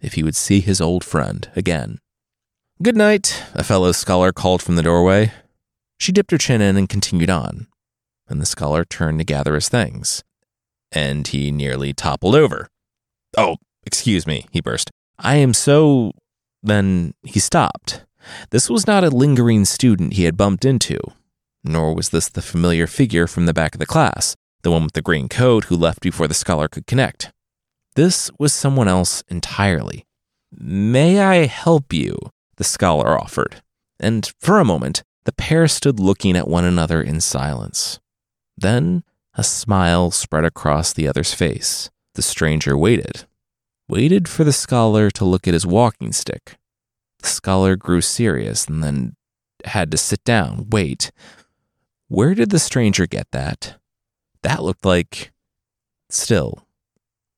[0.00, 1.98] if he would see his old friend again.
[2.82, 5.32] Good night, a fellow scholar called from the doorway.
[5.98, 7.66] She dipped her chin in and continued on,
[8.28, 10.22] and the scholar turned to gather his things,
[10.92, 12.68] and he nearly toppled over.
[13.36, 14.90] Oh, excuse me, he burst.
[15.18, 16.12] I am so.
[16.62, 18.04] Then he stopped.
[18.50, 20.98] This was not a lingering student he had bumped into,
[21.64, 24.92] nor was this the familiar figure from the back of the class, the one with
[24.92, 27.32] the green coat who left before the scholar could connect.
[27.94, 30.04] This was someone else entirely.
[30.52, 32.16] May I help you?
[32.56, 33.62] the scholar offered.
[34.00, 38.00] And for a moment, the pair stood looking at one another in silence.
[38.56, 39.04] Then
[39.38, 41.90] a smile spread across the other's face.
[42.14, 43.24] The stranger waited,
[43.88, 46.56] waited for the scholar to look at his walking stick.
[47.20, 49.14] The scholar grew serious and then
[49.64, 51.12] had to sit down, wait.
[52.08, 53.76] Where did the stranger get that?
[54.42, 55.30] That looked like.
[56.10, 56.66] Still,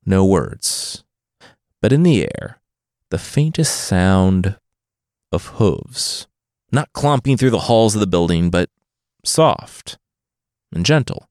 [0.06, 1.04] no words.
[1.82, 2.60] But in the air,
[3.10, 4.56] the faintest sound
[5.32, 6.28] of hooves.
[6.72, 8.70] Not clomping through the halls of the building, but
[9.24, 9.98] soft
[10.72, 11.29] and gentle,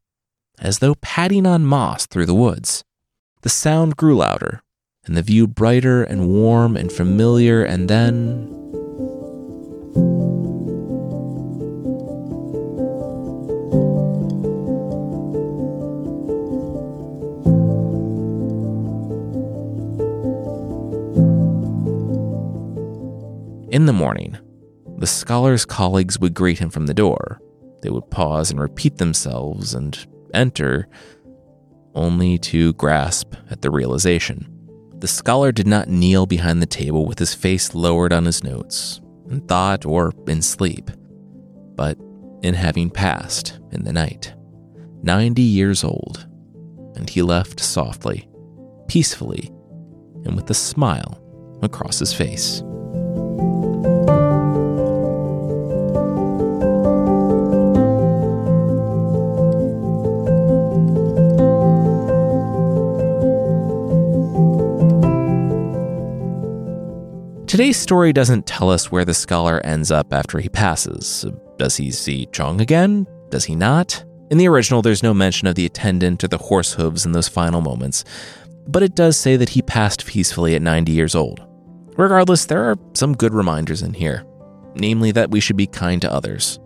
[0.61, 2.83] as though padding on moss through the woods.
[3.41, 4.61] The sound grew louder,
[5.05, 8.55] and the view brighter and warm and familiar, and then.
[23.71, 24.37] In the morning,
[24.97, 27.39] the scholar's colleagues would greet him from the door.
[27.81, 30.87] They would pause and repeat themselves and enter,
[31.95, 34.47] only to grasp at the realization.
[34.99, 39.01] The scholar did not kneel behind the table with his face lowered on his notes,
[39.29, 40.91] in thought or in sleep,
[41.75, 41.97] but
[42.41, 44.33] in having passed in the night.
[45.03, 46.27] 90 years old,
[46.95, 48.27] and he left softly,
[48.87, 49.49] peacefully,
[50.25, 51.21] and with a smile
[51.61, 52.61] across his face.
[67.59, 71.25] Today's story doesn't tell us where the scholar ends up after he passes.
[71.57, 73.05] Does he see Chong again?
[73.31, 74.01] Does he not?
[74.31, 77.27] In the original, there's no mention of the attendant or the horse hooves in those
[77.27, 78.05] final moments,
[78.65, 81.45] but it does say that he passed peacefully at 90 years old.
[81.97, 84.25] Regardless, there are some good reminders in here,
[84.75, 86.61] namely that we should be kind to others,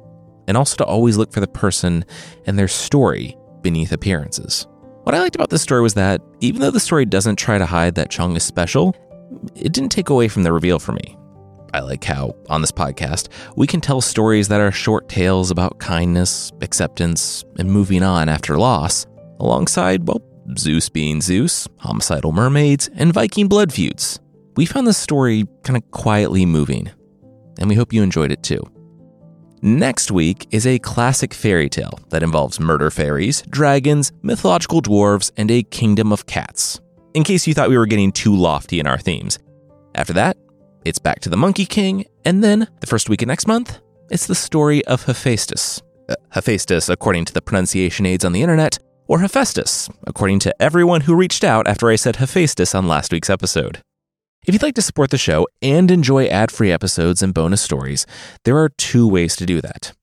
[0.48, 2.06] and also to always look for the person
[2.46, 4.68] and their story beneath appearances.
[5.06, 7.66] What I liked about this story was that even though the story doesn't try to
[7.66, 8.96] hide that Chung is special,
[9.56, 11.18] it didn't take away from the reveal for me.
[11.74, 15.80] I like how, on this podcast, we can tell stories that are short tales about
[15.80, 19.08] kindness, acceptance, and moving on after loss,
[19.40, 20.22] alongside, well,
[20.58, 24.20] Zeus being Zeus, homicidal mermaids, and Viking blood feuds.
[24.56, 26.92] We found this story kind of quietly moving,
[27.58, 28.62] and we hope you enjoyed it too.
[29.64, 35.50] Next week is a classic fairy tale that involves murder fairies, dragons, mythological dwarves, and
[35.50, 36.82] a kingdom of cats.
[37.14, 39.38] In case you thought we were getting too lofty in our themes.
[39.94, 40.36] After that,
[40.84, 44.26] it's back to the Monkey King, and then the first week of next month, it's
[44.26, 45.82] the story of Hephaestus.
[46.10, 51.02] Uh, Hephaestus, according to the pronunciation aids on the internet, or Hephaestus, according to everyone
[51.02, 53.82] who reached out after I said Hephaestus on last week's episode.
[54.48, 58.08] If you'd like to support the show and enjoy ad free episodes and bonus stories,
[58.44, 59.94] there are two ways to do that.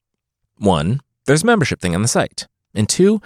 [0.57, 2.47] One, there's a membership thing on the site.
[2.73, 3.21] And two,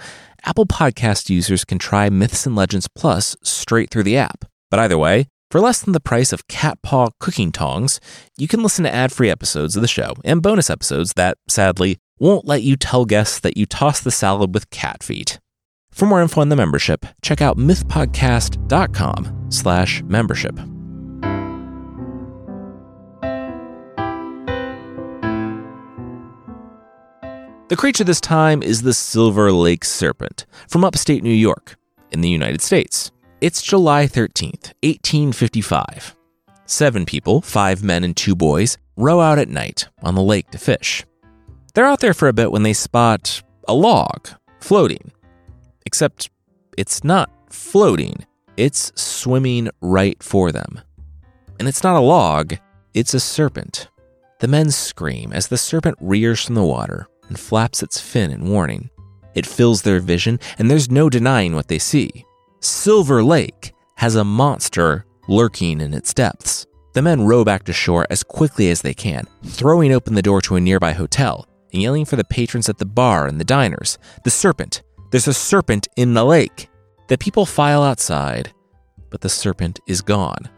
[0.46, 4.44] Apple Podcast users can try Myths and Legends Plus straight through the app.
[4.70, 8.00] But either way, for less than the price of cat paw cooking tongs,
[8.38, 11.98] you can listen to ad free episodes of the show and bonus episodes that, sadly,
[12.20, 15.40] won't let you tell guests that you toss the salad with cat feet.
[15.90, 20.75] For more info on the membership, check out mythpodcast.com slash membership.
[27.68, 31.74] The creature this time is the Silver Lake Serpent from upstate New York
[32.12, 33.10] in the United States.
[33.40, 36.14] It's July 13th, 1855.
[36.66, 40.58] Seven people, five men and two boys, row out at night on the lake to
[40.58, 41.04] fish.
[41.74, 44.28] They're out there for a bit when they spot a log
[44.60, 45.10] floating.
[45.84, 46.30] Except
[46.78, 50.82] it's not floating, it's swimming right for them.
[51.58, 52.54] And it's not a log,
[52.94, 53.88] it's a serpent.
[54.38, 58.48] The men scream as the serpent rears from the water and flaps its fin in
[58.48, 58.90] warning.
[59.34, 62.24] It fills their vision, and there's no denying what they see.
[62.60, 66.66] Silver Lake has a monster lurking in its depths.
[66.94, 70.40] The men row back to shore as quickly as they can, throwing open the door
[70.42, 73.98] to a nearby hotel and yelling for the patrons at the bar and the diners.
[74.24, 74.82] The serpent!
[75.10, 76.68] There's a serpent in the lake!
[77.08, 78.52] The people file outside,
[79.10, 80.48] but the serpent is gone.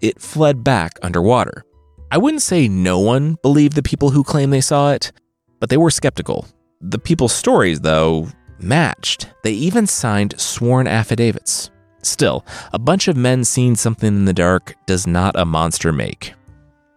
[0.00, 1.64] It fled back underwater.
[2.10, 5.12] I wouldn't say no one believed the people who claim they saw it,
[5.60, 6.46] but they were skeptical.
[6.80, 8.28] The people's stories, though,
[8.58, 9.28] matched.
[9.42, 11.70] They even signed sworn affidavits.
[12.02, 16.34] Still, a bunch of men seeing something in the dark does not a monster make.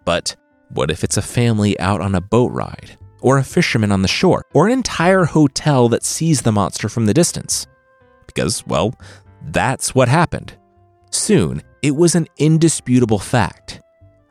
[0.05, 0.35] But
[0.69, 4.07] what if it's a family out on a boat ride, or a fisherman on the
[4.07, 7.65] shore, or an entire hotel that sees the monster from the distance?
[8.27, 8.93] Because, well,
[9.41, 10.53] that's what happened.
[11.11, 13.81] Soon, it was an indisputable fact.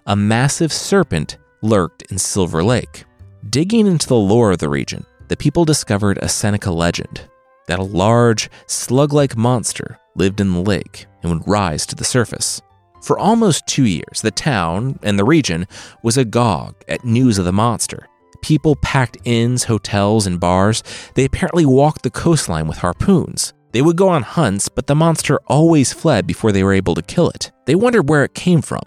[0.06, 3.04] A massive serpent lurked in Silver Lake.
[3.50, 7.22] Digging into the lore of the region, the people discovered a Seneca legend
[7.68, 12.04] that a large, slug like monster lived in the lake and would rise to the
[12.04, 12.60] surface.
[13.00, 15.66] For almost two years, the town and the region
[16.02, 18.08] was agog at news of the monster.
[18.42, 20.82] People packed inns, hotels, and bars.
[21.14, 23.54] They apparently walked the coastline with harpoons.
[23.70, 27.02] They would go on hunts, but the monster always fled before they were able to
[27.02, 27.52] kill it.
[27.66, 28.82] They wondered where it came from.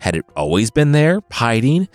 [0.00, 1.88] Had it always been there, hiding?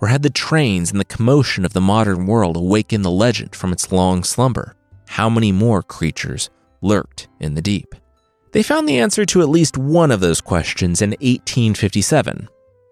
[0.00, 3.72] Or had the trains and the commotion of the modern world awakened the legend from
[3.72, 4.74] its long slumber?
[5.08, 7.94] How many more creatures lurked in the deep?
[8.52, 12.48] They found the answer to at least one of those questions in 1857,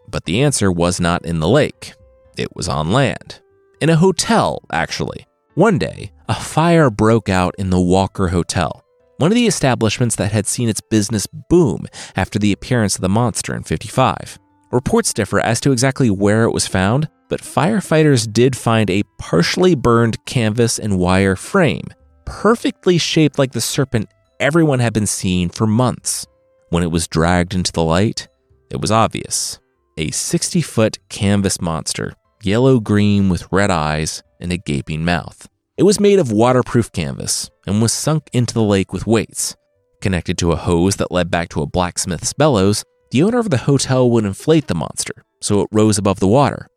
[0.08, 1.94] but the answer was not in the lake.
[2.36, 3.40] It was on land.
[3.80, 5.26] In a hotel, actually.
[5.54, 8.84] One day, a fire broke out in the Walker Hotel,
[9.16, 13.08] one of the establishments that had seen its business boom after the appearance of the
[13.08, 14.38] monster in 55.
[14.70, 19.74] Reports differ as to exactly where it was found, but firefighters did find a partially
[19.74, 21.86] burned canvas and wire frame,
[22.26, 24.08] perfectly shaped like the serpent
[24.40, 26.26] everyone had been seeing for months.
[26.68, 28.28] When it was dragged into the light,
[28.70, 29.58] it was obvious
[29.96, 32.12] a 60 foot canvas monster,
[32.42, 35.48] yellow green with red eyes and a gaping mouth.
[35.76, 39.56] It was made of waterproof canvas and was sunk into the lake with weights.
[40.00, 43.58] Connected to a hose that led back to a blacksmith's bellows, the owner of the
[43.58, 46.68] hotel would inflate the monster so it rose above the water.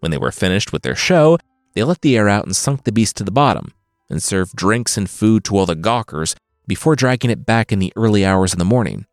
[0.00, 1.38] When they were finished with their show,
[1.74, 3.72] they let the air out and sunk the beast to the bottom
[4.10, 7.92] and served drinks and food to all the gawkers before dragging it back in the
[7.96, 9.06] early hours of the morning.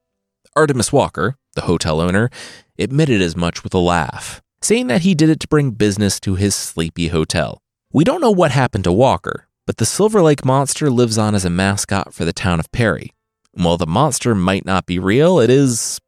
[0.57, 2.29] Artemus Walker, the hotel owner,
[2.77, 6.35] admitted as much with a laugh, saying that he did it to bring business to
[6.35, 7.61] his sleepy hotel.
[7.93, 11.45] We don't know what happened to Walker, but the Silver Lake Monster lives on as
[11.45, 13.13] a mascot for the town of Perry.
[13.53, 15.99] While the monster might not be real, it is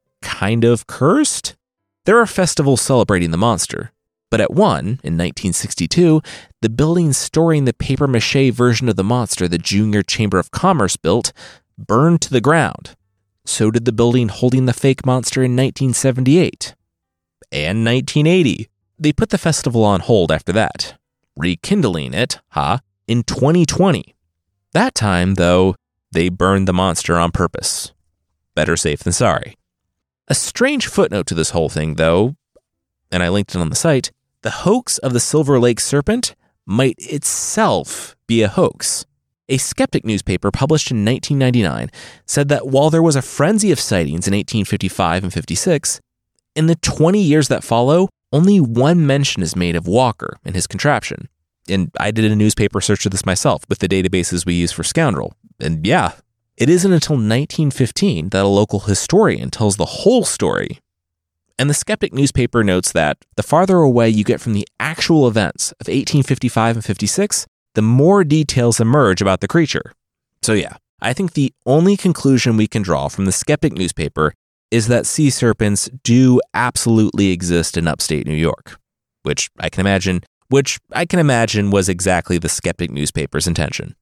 [0.42, 1.56] kind of cursed.
[2.06, 3.92] There are festivals celebrating the monster,
[4.32, 6.20] but at one, in 1962,
[6.64, 10.98] the building storing the paper mache version of the monster the Junior Chamber of Commerce
[10.98, 11.32] built
[11.78, 12.96] burned to the ground.
[13.46, 16.74] So did the building holding the fake monster in 1978
[17.52, 18.68] and 1980.
[18.98, 20.96] They put the festival on hold after that,
[21.36, 24.16] rekindling it, huh, in 2020.
[24.74, 25.76] That time, though,
[26.12, 27.92] they burned the monster on purpose.
[28.56, 29.56] Better safe than sorry.
[30.32, 32.38] A strange footnote to this whole thing, though,
[33.12, 34.14] and I linked it on the site
[34.44, 39.06] the hoax of the Silver Lake serpent might itself be a hoax.
[39.50, 41.90] A skeptic newspaper published in 1999
[42.26, 46.00] said that while there was a frenzy of sightings in 1855 and 56,
[46.56, 50.66] in the 20 years that follow, only one mention is made of Walker and his
[50.66, 51.28] contraption.
[51.68, 54.84] And I did a newspaper search of this myself with the databases we use for
[54.84, 55.34] Scoundrel.
[55.60, 56.14] And yeah,
[56.62, 60.78] it isn't until 1915 that a local historian tells the whole story
[61.58, 65.72] and the Skeptic newspaper notes that the farther away you get from the actual events
[65.74, 69.94] of 1855 and 56, the more details emerge about the creature.
[70.44, 74.36] So, yeah, I think the only conclusion we can draw from the Skeptic newspaper
[74.70, 78.78] is that sea serpents do absolutely exist in upstate New York,
[79.24, 83.96] which I can imagine which I can imagine was exactly the Skeptic newspaper's intention.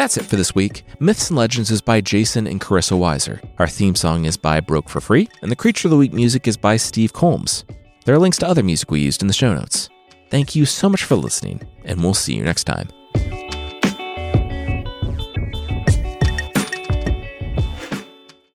[0.00, 0.84] That's it for this week.
[0.98, 3.38] Myths and Legends is by Jason and Carissa Weiser.
[3.58, 6.48] Our theme song is by Broke for Free, and the Creature of the Week music
[6.48, 7.66] is by Steve Combs.
[8.06, 9.90] There are links to other music we used in the show notes.
[10.30, 12.88] Thank you so much for listening, and we'll see you next time.